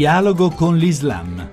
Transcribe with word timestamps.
Dialogo 0.00 0.48
con 0.48 0.78
l'Islam. 0.78 1.50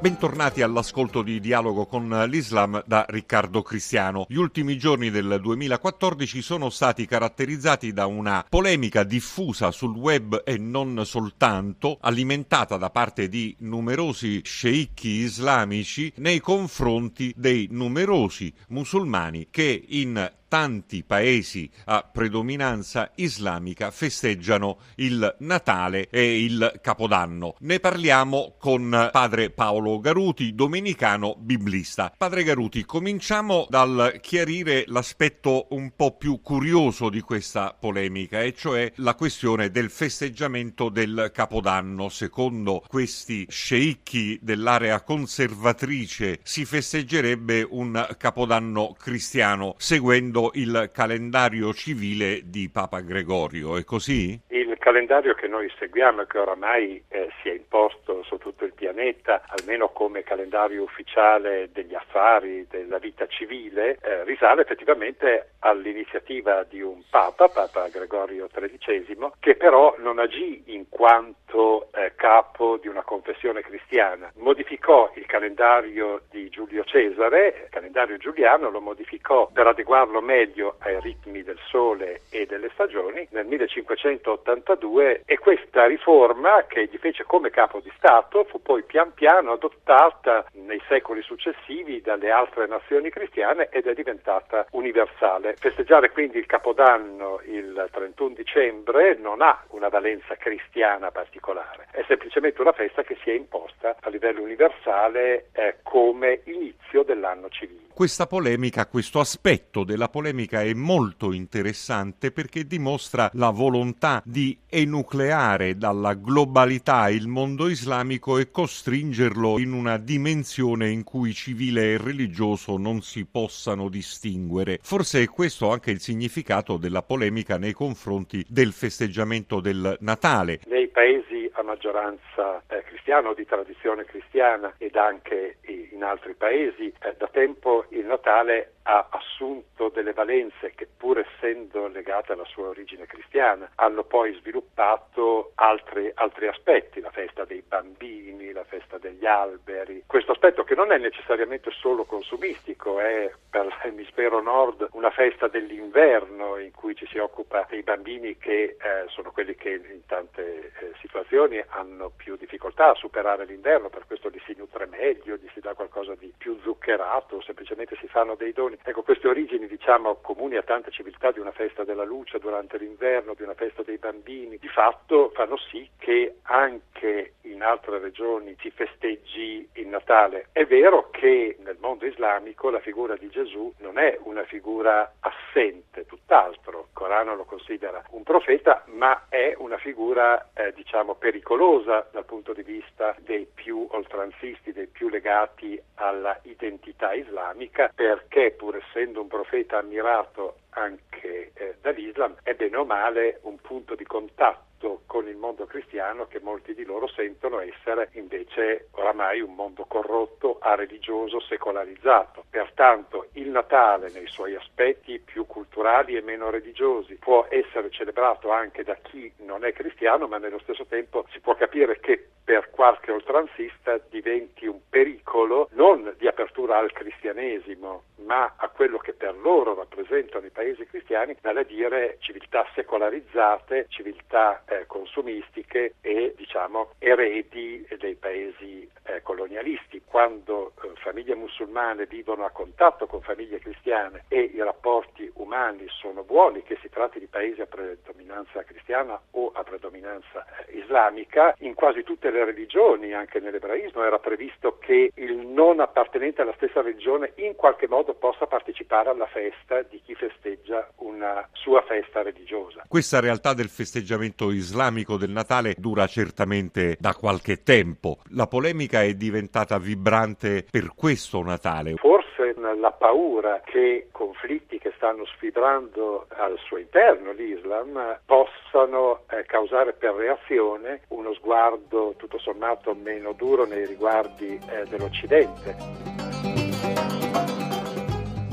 Bentornati 0.00 0.60
all'ascolto 0.60 1.22
di 1.22 1.38
Dialogo 1.38 1.86
con 1.86 2.08
l'Islam 2.26 2.82
da 2.84 3.06
Riccardo 3.08 3.62
Cristiano. 3.62 4.26
Gli 4.28 4.34
ultimi 4.34 4.76
giorni 4.76 5.08
del 5.08 5.38
2014 5.40 6.42
sono 6.42 6.68
stati 6.68 7.06
caratterizzati 7.06 7.92
da 7.92 8.06
una 8.06 8.44
polemica 8.48 9.04
diffusa 9.04 9.70
sul 9.70 9.94
web 9.94 10.42
e 10.44 10.58
non 10.58 11.02
soltanto, 11.04 11.98
alimentata 12.00 12.76
da 12.76 12.90
parte 12.90 13.28
di 13.28 13.54
numerosi 13.60 14.40
sceicchi 14.42 15.10
islamici 15.10 16.12
nei 16.16 16.40
confronti 16.40 17.32
dei 17.36 17.68
numerosi 17.70 18.52
musulmani 18.70 19.46
che 19.48 19.84
in 19.90 20.38
tanti 20.50 21.04
paesi 21.04 21.70
a 21.84 22.02
predominanza 22.02 23.12
islamica 23.14 23.92
festeggiano 23.92 24.78
il 24.96 25.36
Natale 25.38 26.08
e 26.10 26.42
il 26.42 26.80
Capodanno. 26.82 27.54
Ne 27.60 27.78
parliamo 27.78 28.56
con 28.58 29.10
padre 29.12 29.50
Paolo 29.50 30.00
Garuti, 30.00 30.52
domenicano 30.56 31.36
biblista. 31.38 32.12
Padre 32.16 32.42
Garuti, 32.42 32.84
cominciamo 32.84 33.66
dal 33.68 34.18
chiarire 34.20 34.82
l'aspetto 34.88 35.68
un 35.70 35.92
po' 35.94 36.16
più 36.16 36.40
curioso 36.42 37.10
di 37.10 37.20
questa 37.20 37.72
polemica, 37.78 38.42
e 38.42 38.52
cioè 38.52 38.90
la 38.96 39.14
questione 39.14 39.70
del 39.70 39.88
festeggiamento 39.88 40.88
del 40.88 41.30
Capodanno. 41.32 42.08
Secondo 42.08 42.82
questi 42.88 43.46
sceicchi 43.48 44.36
dell'area 44.42 45.00
conservatrice 45.02 46.40
si 46.42 46.64
festeggerebbe 46.64 47.64
un 47.70 48.04
Capodanno 48.18 48.96
cristiano 48.98 49.76
seguendo 49.78 50.39
secondo 50.40 50.50
il 50.54 50.90
calendario 50.92 51.72
civile 51.74 52.40
di 52.44 52.70
Papa 52.70 53.00
Gregorio, 53.00 53.76
è 53.76 53.84
così? 53.84 54.40
Il 54.48 54.76
calendario 54.78 55.34
che 55.34 55.46
noi 55.46 55.70
seguiamo 55.78 56.22
e 56.22 56.26
che 56.26 56.38
oramai 56.38 57.02
eh, 57.08 57.28
si 57.42 57.50
è 57.50 57.52
imposto 57.52 58.22
su 58.22 58.38
tutto 58.38 58.64
il 58.64 58.72
pianeta, 58.72 59.42
almeno 59.46 59.88
come 59.90 60.22
calendario 60.22 60.82
ufficiale 60.82 61.68
degli 61.72 61.94
affari, 61.94 62.66
della 62.70 62.98
vita 62.98 63.26
civile, 63.26 63.98
eh, 64.02 64.24
risale 64.24 64.62
effettivamente 64.62 65.52
all'iniziativa 65.60 66.64
di 66.68 66.80
un 66.80 67.02
Papa, 67.08 67.48
Papa 67.48 67.88
Gregorio 67.88 68.48
XIII, 68.52 69.32
che 69.40 69.56
però 69.56 69.94
non 69.98 70.18
agì 70.18 70.62
in 70.66 70.88
quanto 70.88 71.88
eh, 71.92 72.12
capo 72.14 72.76
di 72.76 72.88
una 72.88 73.02
confessione 73.02 73.62
cristiana. 73.62 74.30
Modificò 74.36 75.10
il 75.14 75.26
calendario 75.26 76.22
di 76.30 76.48
Giulio 76.48 76.84
Cesare, 76.84 77.62
il 77.64 77.70
calendario 77.70 78.16
giuliano, 78.16 78.70
lo 78.70 78.80
modificò 78.80 79.48
per 79.52 79.66
adeguarlo 79.66 80.20
meglio 80.20 80.76
ai 80.80 81.00
ritmi 81.00 81.42
del 81.42 81.58
sole 81.68 82.22
e 82.30 82.46
delle 82.46 82.70
stagioni 82.72 83.26
nel 83.30 83.46
1582 83.46 85.22
e 85.24 85.38
questa 85.38 85.86
riforma 85.86 86.64
che 86.66 86.86
gli 86.86 86.98
fece 86.98 87.24
come 87.24 87.50
capo 87.50 87.80
di 87.80 87.90
Stato 87.96 88.44
fu 88.44 88.62
poi 88.62 88.82
pian 88.84 89.12
piano 89.14 89.52
adottata 89.52 90.46
nei 90.52 90.80
secoli 90.88 91.22
successivi 91.22 92.00
dalle 92.00 92.30
altre 92.30 92.66
nazioni 92.66 93.10
cristiane 93.10 93.68
ed 93.70 93.86
è 93.86 93.94
diventata 93.94 94.66
universale. 94.72 95.49
Festeggiare 95.58 96.10
quindi 96.10 96.38
il 96.38 96.46
Capodanno 96.46 97.40
il 97.46 97.88
31 97.90 98.34
dicembre 98.34 99.16
non 99.18 99.42
ha 99.42 99.64
una 99.68 99.88
valenza 99.88 100.36
cristiana 100.36 101.10
particolare, 101.10 101.86
è 101.92 102.04
semplicemente 102.06 102.60
una 102.60 102.72
festa 102.72 103.02
che 103.02 103.16
si 103.22 103.30
è 103.30 103.34
imposta 103.34 103.96
a 104.00 104.08
livello 104.08 104.42
universale 104.42 105.48
eh, 105.52 105.76
come 105.82 106.40
inizio 106.44 107.02
dell'anno 107.02 107.48
civile. 107.48 107.88
Questa 108.00 108.26
polemica, 108.26 108.86
questo 108.86 109.20
aspetto 109.20 109.84
della 109.84 110.08
polemica 110.08 110.62
è 110.62 110.72
molto 110.72 111.32
interessante 111.32 112.30
perché 112.30 112.64
dimostra 112.64 113.28
la 113.34 113.50
volontà 113.50 114.22
di 114.24 114.56
enucleare 114.70 115.76
dalla 115.76 116.14
globalità 116.14 117.10
il 117.10 117.28
mondo 117.28 117.68
islamico 117.68 118.38
e 118.38 118.50
costringerlo 118.50 119.58
in 119.58 119.72
una 119.72 119.98
dimensione 119.98 120.88
in 120.88 121.04
cui 121.04 121.34
civile 121.34 121.92
e 121.92 121.98
religioso 121.98 122.78
non 122.78 123.02
si 123.02 123.26
possano 123.26 123.90
distinguere. 123.90 124.78
Forse 124.80 125.22
è 125.22 125.26
questo 125.40 125.70
anche 125.70 125.90
il 125.90 126.00
significato 126.00 126.76
della 126.76 127.00
polemica 127.00 127.56
nei 127.56 127.72
confronti 127.72 128.44
del 128.46 128.72
festeggiamento 128.72 129.60
del 129.60 129.96
Natale. 130.00 130.60
Nei 130.66 130.88
paesi 130.88 131.50
a 131.54 131.62
maggioranza 131.62 132.62
eh, 132.68 132.82
cristiana 132.84 133.30
o 133.30 133.32
di 133.32 133.46
tradizione 133.46 134.04
cristiana 134.04 134.74
ed 134.76 134.96
anche 134.96 135.56
in 135.92 136.02
altri 136.04 136.34
paesi 136.34 136.92
eh, 137.00 137.14
da 137.16 137.26
tempo 137.32 137.86
il 137.88 138.04
Natale 138.04 138.74
ha 138.82 139.08
assunto 139.10 139.88
delle 139.88 140.12
valenze 140.12 140.72
che 140.74 140.86
pur 140.86 141.18
essendo 141.18 141.88
legate 141.88 142.32
alla 142.32 142.44
sua 142.44 142.68
origine 142.68 143.06
cristiana 143.06 143.70
hanno 143.76 144.04
poi 144.04 144.34
sviluppato 144.34 145.52
altri, 145.56 146.10
altri 146.14 146.46
aspetti, 146.46 147.00
la 147.00 147.10
festa 147.10 147.44
dei 147.44 147.62
bambini, 147.66 148.52
la 148.52 148.64
festa 148.64 148.98
degli 148.98 149.26
alberi, 149.26 150.04
questo 150.06 150.32
aspetto 150.32 150.64
che 150.64 150.74
non 150.74 150.92
è 150.92 150.98
necessariamente 150.98 151.70
solo 151.70 152.04
consumistico, 152.04 153.00
è 153.00 153.30
per 153.48 153.66
l'emisfero 153.84 154.40
nord 154.40 154.88
una 154.92 155.10
festa 155.10 155.48
dell'inverno 155.48 156.56
in 156.58 156.72
cui 156.72 156.94
ci 156.94 157.06
si 157.06 157.18
occupa 157.18 157.66
dei 157.68 157.82
bambini 157.82 158.36
che 158.38 158.76
eh, 158.80 159.04
sono 159.08 159.30
quelli 159.32 159.54
che 159.54 159.70
in 159.70 160.06
tante 160.06 160.72
eh, 160.78 160.92
situazioni 161.00 161.62
hanno 161.68 162.10
più 162.14 162.36
difficoltà 162.36 162.90
a 162.90 162.94
superare 162.94 163.44
l'inverno, 163.44 163.88
per 163.88 164.06
questo 164.06 164.28
li 164.28 164.40
si 164.44 164.54
nutre 164.56 164.86
meglio, 164.86 165.36
gli 165.36 165.48
si 165.52 165.60
dà 165.60 165.74
qualcosa 165.74 166.14
di 166.14 166.32
più 166.36 166.58
zuccherato, 166.62 167.40
semplicemente 167.42 167.96
si 167.96 168.08
fanno 168.08 168.34
dei 168.34 168.52
doni. 168.52 168.69
Ecco, 168.82 169.02
queste 169.02 169.28
origini, 169.28 169.66
diciamo, 169.66 170.16
comuni 170.16 170.56
a 170.56 170.62
tante 170.62 170.90
civiltà 170.90 171.30
di 171.30 171.38
una 171.38 171.52
festa 171.52 171.84
della 171.84 172.04
luce 172.04 172.38
durante 172.38 172.78
l'inverno, 172.78 173.34
di 173.34 173.42
una 173.42 173.54
festa 173.54 173.82
dei 173.82 173.98
bambini, 173.98 174.58
di 174.58 174.68
fatto 174.68 175.30
fanno 175.34 175.56
sì 175.56 175.88
che 175.98 176.36
anche 176.42 177.34
in 177.60 177.66
altre 177.66 177.98
regioni 177.98 178.56
si 178.60 178.70
festeggi 178.70 179.68
il 179.74 179.88
Natale. 179.88 180.46
È 180.50 180.64
vero 180.64 181.10
che 181.10 181.58
nel 181.60 181.76
mondo 181.78 182.06
islamico 182.06 182.70
la 182.70 182.80
figura 182.80 183.16
di 183.16 183.28
Gesù 183.28 183.70
non 183.80 183.98
è 183.98 184.18
una 184.22 184.44
figura 184.44 185.12
assente, 185.20 186.06
tutt'altro. 186.06 186.86
Il 186.88 186.94
Corano 186.94 187.34
lo 187.34 187.44
considera 187.44 188.02
un 188.12 188.22
profeta, 188.22 188.82
ma 188.86 189.26
è 189.28 189.54
una 189.58 189.76
figura, 189.76 190.48
eh, 190.54 190.72
diciamo, 190.72 191.16
pericolosa 191.16 192.08
dal 192.10 192.24
punto 192.24 192.54
di 192.54 192.62
vista 192.62 193.14
dei 193.18 193.46
più 193.52 193.86
oltranzisti, 193.90 194.72
dei 194.72 194.86
più 194.86 195.10
legati 195.10 195.78
alla 195.96 196.38
identità 196.44 197.12
islamica, 197.12 197.92
perché 197.94 198.52
pur 198.52 198.76
essendo 198.76 199.20
un 199.20 199.28
profeta 199.28 199.76
ammirato 199.76 200.60
anche 200.70 201.52
eh, 201.54 201.76
dall'Islam, 201.80 202.36
è 202.42 202.54
bene 202.54 202.76
o 202.76 202.84
male 202.84 203.38
un 203.42 203.56
punto 203.60 203.94
di 203.94 204.04
contatto 204.04 205.02
con 205.06 205.28
il 205.28 205.36
mondo 205.36 205.66
cristiano 205.66 206.26
che 206.26 206.40
molti 206.40 206.74
di 206.74 206.84
loro 206.84 207.06
sentono 207.08 207.60
essere 207.60 208.08
invece 208.12 208.88
oramai 208.92 209.40
un 209.40 209.54
mondo 209.54 209.84
corrotto, 209.84 210.58
religioso, 210.80 211.40
secolarizzato. 211.40 212.44
Pertanto 212.48 213.28
il 213.32 213.50
Natale 213.50 214.10
nei 214.10 214.26
suoi 214.26 214.54
aspetti 214.54 215.18
più 215.18 215.46
culturali 215.46 216.16
e 216.16 216.22
meno 216.22 216.50
religiosi 216.50 217.16
può 217.16 217.46
essere 217.50 217.90
celebrato 217.90 218.50
anche 218.50 218.82
da 218.82 218.96
chi 219.02 219.30
non 219.38 219.64
è 219.64 219.72
cristiano, 219.72 220.26
ma 220.26 220.38
nello 220.38 220.58
stesso 220.60 220.86
tempo 220.86 221.26
si 221.30 221.40
può 221.40 221.54
capire 221.54 222.00
che 222.00 222.28
per 222.42 222.70
qualche 222.70 223.12
oltranzista 223.12 224.00
diventi 224.08 224.66
un 224.66 224.80
pericolo 224.88 225.68
non 225.72 226.14
di 226.18 226.26
apertura 226.26 226.78
al 226.78 226.92
cristianesimo, 226.92 228.02
ma 228.30 228.52
a 228.54 228.68
quello 228.68 228.98
che 228.98 229.12
per 229.12 229.36
loro 229.36 229.74
rappresentano 229.74 230.46
i 230.46 230.50
paesi 230.50 230.86
cristiani, 230.86 231.36
vale 231.40 231.60
a 231.62 231.64
dire 231.64 232.16
civiltà 232.20 232.64
secolarizzate, 232.76 233.86
civiltà 233.88 234.62
eh, 234.66 234.86
consumistiche 234.86 235.94
e 236.00 236.34
diciamo 236.36 236.92
eredi 236.98 237.84
dei 237.98 238.14
paesi 238.14 238.88
eh, 239.02 239.20
colonialisti. 239.22 240.02
Quando 240.04 240.74
eh, 240.80 240.92
famiglie 241.02 241.34
musulmane 241.34 242.06
vivono 242.06 242.44
a 242.44 242.50
contatto 242.50 243.06
con 243.06 243.20
famiglie 243.20 243.58
cristiane 243.58 244.26
e 244.28 244.42
i 244.42 244.62
rapporti 244.62 245.28
umani 245.34 245.86
sono 245.88 246.22
buoni, 246.22 246.62
che 246.62 246.78
si 246.80 246.88
tratti 246.88 247.18
di 247.18 247.26
paesi 247.26 247.60
a 247.60 247.66
predominanza 247.66 248.62
cristiana 248.62 249.20
o 249.32 249.50
a 249.52 249.64
predominanza 249.64 250.46
eh, 250.68 250.78
islamica, 250.78 251.56
in 251.58 251.74
quasi 251.74 252.04
tutte 252.04 252.30
le 252.30 252.44
religioni, 252.44 253.12
anche 253.12 253.40
nell'ebraismo, 253.40 254.04
era 254.04 254.20
previsto 254.20 254.78
che 254.78 255.10
il 255.14 255.34
non 255.34 255.80
appartenente 255.80 256.42
alla 256.42 256.54
stessa 256.54 256.80
religione 256.80 257.32
in 257.36 257.56
qualche 257.56 257.88
modo 257.88 258.18
possa 258.20 258.46
partecipare 258.46 259.10
alla 259.10 259.26
festa 259.26 259.82
di 259.82 260.00
chi 260.04 260.14
festeggia 260.14 260.88
una 260.96 261.48
sua 261.52 261.82
festa 261.82 262.22
religiosa. 262.22 262.84
Questa 262.86 263.18
realtà 263.18 263.54
del 263.54 263.68
festeggiamento 263.68 264.52
islamico 264.52 265.16
del 265.16 265.30
Natale 265.30 265.74
dura 265.76 266.06
certamente 266.06 266.96
da 267.00 267.14
qualche 267.14 267.62
tempo. 267.62 268.18
La 268.30 268.46
polemica 268.46 269.02
è 269.02 269.14
diventata 269.14 269.78
vibrante 269.78 270.66
per 270.70 270.92
questo 270.94 271.42
Natale. 271.42 271.94
Forse 271.96 272.54
la 272.80 272.92
paura 272.92 273.60
che 273.64 274.08
conflitti 274.12 274.78
che 274.78 274.92
stanno 274.96 275.24
sfibrando 275.26 276.26
al 276.28 276.56
suo 276.58 276.78
interno 276.78 277.32
l'Islam 277.32 278.18
possano 278.24 279.24
eh, 279.30 279.44
causare 279.44 279.92
per 279.92 280.14
reazione 280.14 281.02
uno 281.08 281.32
sguardo 281.34 282.14
tutto 282.16 282.38
sommato 282.38 282.94
meno 282.94 283.32
duro 283.32 283.66
nei 283.66 283.86
riguardi 283.86 284.58
eh, 284.68 284.84
dell'Occidente. 284.88 286.09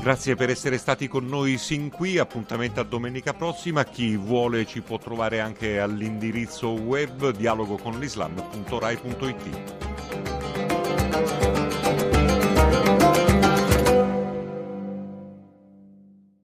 Grazie 0.00 0.36
per 0.36 0.48
essere 0.48 0.78
stati 0.78 1.08
con 1.08 1.26
noi 1.26 1.58
sin 1.58 1.90
qui, 1.90 2.18
appuntamento 2.18 2.78
a 2.80 2.84
domenica 2.84 3.34
prossima, 3.34 3.84
chi 3.84 4.16
vuole 4.16 4.64
ci 4.64 4.80
può 4.80 4.96
trovare 4.96 5.40
anche 5.40 5.80
all'indirizzo 5.80 6.70
web 6.70 7.30
dialogoconlislam.rai.it. 7.30 9.87